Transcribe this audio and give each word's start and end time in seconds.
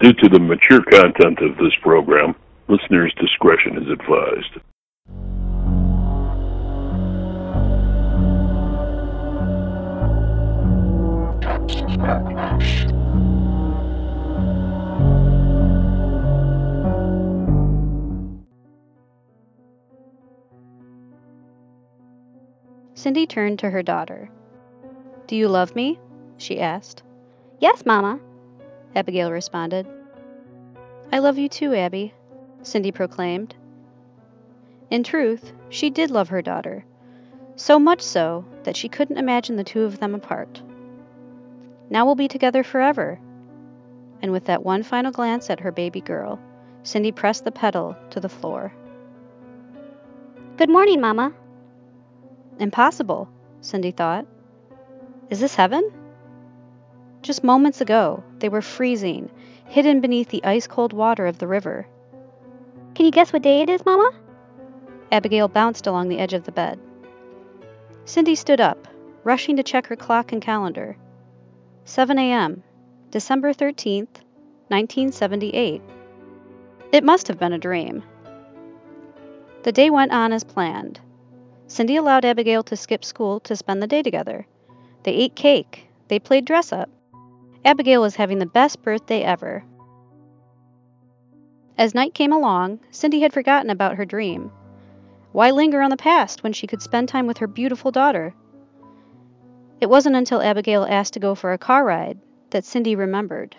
Due 0.00 0.14
to 0.14 0.30
the 0.30 0.40
mature 0.40 0.82
content 0.82 1.38
of 1.40 1.58
this 1.58 1.74
program, 1.82 2.34
listeners' 2.68 3.12
discretion 3.20 3.76
is 3.76 3.90
advised. 3.90 4.56
Cindy 22.94 23.26
turned 23.26 23.58
to 23.58 23.68
her 23.68 23.82
daughter. 23.82 24.30
Do 25.26 25.36
you 25.36 25.48
love 25.48 25.76
me? 25.76 25.98
she 26.38 26.58
asked. 26.58 27.02
Yes, 27.58 27.84
Mama, 27.84 28.18
Abigail 28.94 29.30
responded. 29.30 29.86
I 31.12 31.18
love 31.18 31.38
you 31.38 31.48
too, 31.48 31.74
Abby, 31.74 32.14
Cindy 32.62 32.92
proclaimed. 32.92 33.54
In 34.90 35.02
truth, 35.04 35.52
she 35.68 35.90
did 35.90 36.10
love 36.10 36.28
her 36.28 36.42
daughter, 36.42 36.84
so 37.56 37.78
much 37.78 38.02
so 38.02 38.44
that 38.64 38.76
she 38.76 38.88
couldn't 38.88 39.18
imagine 39.18 39.56
the 39.56 39.64
two 39.64 39.82
of 39.82 40.00
them 40.00 40.14
apart. 40.14 40.60
Now 41.88 42.06
we'll 42.06 42.14
be 42.14 42.28
together 42.28 42.62
forever. 42.62 43.20
And 44.22 44.32
with 44.32 44.46
that 44.46 44.64
one 44.64 44.82
final 44.82 45.12
glance 45.12 45.50
at 45.50 45.60
her 45.60 45.72
baby 45.72 46.00
girl, 46.00 46.40
Cindy 46.82 47.12
pressed 47.12 47.44
the 47.44 47.52
pedal 47.52 47.96
to 48.10 48.20
the 48.20 48.28
floor. 48.28 48.72
Good 50.56 50.68
morning, 50.68 51.00
Mama. 51.00 51.32
Impossible, 52.58 53.28
Cindy 53.60 53.92
thought. 53.92 54.26
Is 55.30 55.40
this 55.40 55.54
heaven? 55.54 55.90
Just 57.22 57.44
moments 57.44 57.80
ago, 57.80 58.24
they 58.38 58.48
were 58.48 58.62
freezing, 58.62 59.30
hidden 59.66 60.00
beneath 60.00 60.28
the 60.28 60.44
ice 60.44 60.66
cold 60.66 60.92
water 60.92 61.26
of 61.26 61.38
the 61.38 61.46
river. 61.46 61.86
Can 62.94 63.04
you 63.04 63.12
guess 63.12 63.32
what 63.32 63.42
day 63.42 63.60
it 63.60 63.68
is, 63.68 63.84
Mama? 63.84 64.12
Abigail 65.12 65.48
bounced 65.48 65.86
along 65.86 66.08
the 66.08 66.18
edge 66.18 66.32
of 66.32 66.44
the 66.44 66.52
bed. 66.52 66.78
Cindy 68.04 68.34
stood 68.34 68.60
up, 68.60 68.88
rushing 69.22 69.56
to 69.56 69.62
check 69.62 69.86
her 69.86 69.96
clock 69.96 70.32
and 70.32 70.40
calendar. 70.40 70.96
7 71.84 72.18
a.m., 72.18 72.62
December 73.10 73.52
13th, 73.52 74.22
1978. 74.68 75.82
It 76.92 77.04
must 77.04 77.28
have 77.28 77.38
been 77.38 77.52
a 77.52 77.58
dream. 77.58 78.02
The 79.62 79.72
day 79.72 79.90
went 79.90 80.12
on 80.12 80.32
as 80.32 80.44
planned. 80.44 81.00
Cindy 81.66 81.96
allowed 81.96 82.24
Abigail 82.24 82.62
to 82.64 82.76
skip 82.76 83.04
school 83.04 83.40
to 83.40 83.56
spend 83.56 83.82
the 83.82 83.86
day 83.86 84.02
together. 84.02 84.46
They 85.02 85.12
ate 85.12 85.36
cake. 85.36 85.86
They 86.08 86.18
played 86.18 86.44
dress 86.44 86.72
up. 86.72 86.88
Abigail 87.64 88.00
was 88.00 88.16
having 88.16 88.38
the 88.38 88.46
best 88.46 88.82
birthday 88.82 89.22
ever. 89.22 89.64
As 91.76 91.94
night 91.94 92.14
came 92.14 92.32
along, 92.32 92.80
Cindy 92.90 93.20
had 93.20 93.32
forgotten 93.32 93.70
about 93.70 93.96
her 93.96 94.04
dream. 94.04 94.50
Why 95.32 95.50
linger 95.50 95.80
on 95.80 95.90
the 95.90 95.96
past 95.96 96.42
when 96.42 96.52
she 96.52 96.66
could 96.66 96.82
spend 96.82 97.08
time 97.08 97.26
with 97.26 97.38
her 97.38 97.46
beautiful 97.46 97.90
daughter? 97.90 98.34
It 99.80 99.88
wasn't 99.88 100.16
until 100.16 100.42
Abigail 100.42 100.84
asked 100.84 101.14
to 101.14 101.20
go 101.20 101.34
for 101.34 101.52
a 101.52 101.58
car 101.58 101.84
ride 101.84 102.18
that 102.50 102.64
Cindy 102.64 102.96
remembered. 102.96 103.56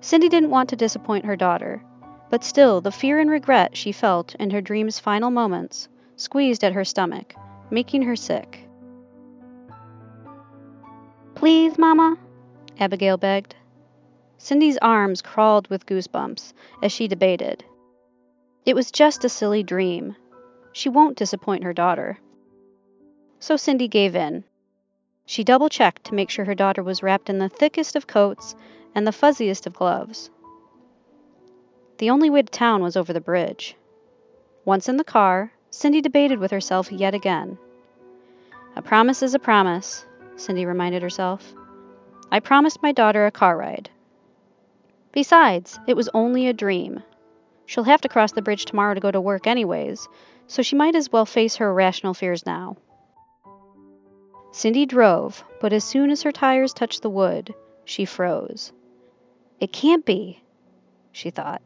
Cindy 0.00 0.28
didn't 0.28 0.50
want 0.50 0.68
to 0.68 0.76
disappoint 0.76 1.24
her 1.24 1.36
daughter, 1.36 1.82
but 2.30 2.44
still 2.44 2.80
the 2.80 2.92
fear 2.92 3.18
and 3.18 3.30
regret 3.30 3.76
she 3.76 3.90
felt 3.90 4.34
in 4.34 4.50
her 4.50 4.60
dream's 4.60 4.98
final 4.98 5.30
moments 5.30 5.88
squeezed 6.16 6.62
at 6.62 6.74
her 6.74 6.84
stomach, 6.84 7.34
making 7.70 8.02
her 8.02 8.16
sick. 8.16 8.63
Please, 11.44 11.76
Mama, 11.76 12.16
Abigail 12.80 13.18
begged. 13.18 13.54
Cindy's 14.38 14.78
arms 14.78 15.20
crawled 15.20 15.68
with 15.68 15.84
goosebumps 15.84 16.54
as 16.82 16.90
she 16.90 17.06
debated. 17.06 17.62
It 18.64 18.74
was 18.74 18.90
just 18.90 19.26
a 19.26 19.28
silly 19.28 19.62
dream. 19.62 20.16
She 20.72 20.88
won't 20.88 21.18
disappoint 21.18 21.62
her 21.64 21.74
daughter. 21.74 22.18
So 23.40 23.58
Cindy 23.58 23.88
gave 23.88 24.16
in. 24.16 24.44
She 25.26 25.44
double 25.44 25.68
checked 25.68 26.04
to 26.04 26.14
make 26.14 26.30
sure 26.30 26.46
her 26.46 26.54
daughter 26.54 26.82
was 26.82 27.02
wrapped 27.02 27.28
in 27.28 27.40
the 27.40 27.50
thickest 27.50 27.94
of 27.94 28.06
coats 28.06 28.56
and 28.94 29.06
the 29.06 29.12
fuzziest 29.12 29.66
of 29.66 29.74
gloves. 29.74 30.30
The 31.98 32.08
only 32.08 32.30
way 32.30 32.40
to 32.40 32.50
town 32.50 32.82
was 32.82 32.96
over 32.96 33.12
the 33.12 33.20
bridge. 33.20 33.76
Once 34.64 34.88
in 34.88 34.96
the 34.96 35.04
car, 35.04 35.52
Cindy 35.68 36.00
debated 36.00 36.38
with 36.38 36.52
herself 36.52 36.90
yet 36.90 37.12
again. 37.12 37.58
A 38.76 38.80
promise 38.80 39.22
is 39.22 39.34
a 39.34 39.38
promise, 39.38 40.06
Cindy 40.36 40.66
reminded 40.66 41.02
herself. 41.02 41.54
I 42.30 42.40
promised 42.40 42.82
my 42.82 42.92
daughter 42.92 43.26
a 43.26 43.30
car 43.30 43.56
ride. 43.56 43.90
Besides, 45.12 45.78
it 45.86 45.96
was 45.96 46.08
only 46.12 46.48
a 46.48 46.52
dream. 46.52 47.02
She'll 47.66 47.84
have 47.84 48.00
to 48.00 48.08
cross 48.08 48.32
the 48.32 48.42
bridge 48.42 48.64
tomorrow 48.64 48.94
to 48.94 49.00
go 49.00 49.10
to 49.10 49.20
work 49.20 49.46
anyways, 49.46 50.08
so 50.46 50.62
she 50.62 50.76
might 50.76 50.96
as 50.96 51.12
well 51.12 51.24
face 51.24 51.56
her 51.56 51.70
irrational 51.70 52.14
fears 52.14 52.44
now. 52.44 52.76
Cindy 54.50 54.86
drove, 54.86 55.44
but 55.60 55.72
as 55.72 55.84
soon 55.84 56.10
as 56.10 56.22
her 56.22 56.32
tires 56.32 56.72
touched 56.72 57.02
the 57.02 57.10
wood, 57.10 57.54
she 57.84 58.04
froze. 58.04 58.72
It 59.60 59.72
can't 59.72 60.04
be, 60.04 60.42
she 61.12 61.30
thought. 61.30 61.62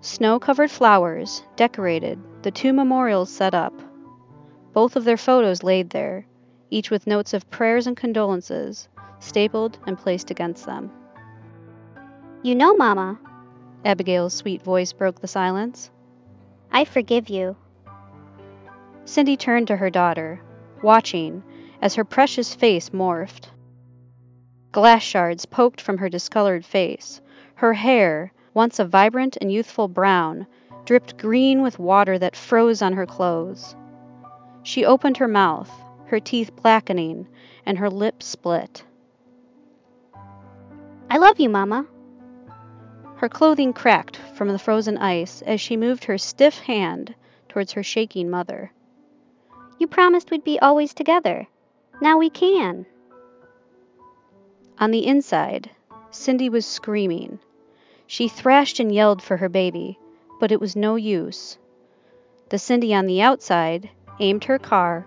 Snow 0.00 0.40
covered 0.40 0.70
flowers 0.70 1.44
decorated 1.54 2.18
the 2.42 2.50
two 2.50 2.72
memorials 2.72 3.30
set 3.30 3.54
up. 3.54 3.72
Both 4.72 4.96
of 4.96 5.04
their 5.04 5.16
photos 5.16 5.62
laid 5.62 5.90
there, 5.90 6.26
each 6.72 6.90
with 6.90 7.06
notes 7.06 7.34
of 7.34 7.50
prayers 7.50 7.86
and 7.86 7.96
condolences 7.96 8.88
stapled 9.20 9.78
and 9.86 9.98
placed 9.98 10.30
against 10.30 10.66
them. 10.66 10.90
You 12.42 12.54
know, 12.54 12.74
Mama, 12.74 13.20
Abigail's 13.84 14.34
sweet 14.34 14.62
voice 14.62 14.92
broke 14.92 15.20
the 15.20 15.28
silence. 15.28 15.90
I 16.72 16.84
forgive 16.84 17.28
you. 17.28 17.56
Cindy 19.04 19.36
turned 19.36 19.68
to 19.68 19.76
her 19.76 19.90
daughter, 19.90 20.40
watching 20.82 21.42
as 21.80 21.94
her 21.96 22.04
precious 22.04 22.54
face 22.54 22.90
morphed. 22.90 23.48
Glass 24.72 25.02
shards 25.02 25.44
poked 25.44 25.80
from 25.80 25.98
her 25.98 26.08
discolored 26.08 26.64
face. 26.64 27.20
Her 27.56 27.74
hair, 27.74 28.32
once 28.54 28.78
a 28.78 28.84
vibrant 28.84 29.36
and 29.40 29.52
youthful 29.52 29.88
brown, 29.88 30.46
dripped 30.84 31.18
green 31.18 31.60
with 31.60 31.78
water 31.78 32.18
that 32.18 32.34
froze 32.34 32.80
on 32.80 32.94
her 32.94 33.06
clothes. 33.06 33.76
She 34.62 34.84
opened 34.84 35.18
her 35.18 35.28
mouth, 35.28 35.70
her 36.12 36.20
teeth 36.20 36.54
blackening, 36.54 37.26
and 37.64 37.78
her 37.78 37.88
lips 37.88 38.26
split. 38.26 38.84
I 41.08 41.16
love 41.16 41.40
you, 41.40 41.48
Mama. 41.48 41.86
Her 43.16 43.30
clothing 43.30 43.72
cracked 43.72 44.18
from 44.34 44.48
the 44.48 44.58
frozen 44.58 44.98
ice 44.98 45.40
as 45.40 45.58
she 45.58 45.74
moved 45.74 46.04
her 46.04 46.18
stiff 46.18 46.58
hand 46.58 47.14
towards 47.48 47.72
her 47.72 47.82
shaking 47.82 48.28
mother. 48.28 48.72
You 49.78 49.86
promised 49.86 50.30
we'd 50.30 50.44
be 50.44 50.58
always 50.60 50.92
together. 50.92 51.46
Now 52.02 52.18
we 52.18 52.28
can. 52.28 52.84
On 54.78 54.90
the 54.90 55.06
inside, 55.06 55.70
Cindy 56.10 56.50
was 56.50 56.66
screaming. 56.66 57.38
She 58.06 58.28
thrashed 58.28 58.80
and 58.80 58.94
yelled 58.94 59.22
for 59.22 59.38
her 59.38 59.48
baby, 59.48 59.98
but 60.38 60.52
it 60.52 60.60
was 60.60 60.76
no 60.76 60.96
use. 60.96 61.56
The 62.50 62.58
Cindy 62.58 62.92
on 62.92 63.06
the 63.06 63.22
outside 63.22 63.88
aimed 64.20 64.44
her 64.44 64.58
car 64.58 65.06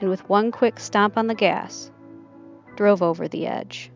and 0.00 0.10
with 0.10 0.28
one 0.28 0.50
quick 0.52 0.78
stomp 0.80 1.16
on 1.16 1.26
the 1.26 1.34
gas, 1.34 1.90
drove 2.76 3.02
over 3.02 3.28
the 3.28 3.46
edge. 3.46 3.90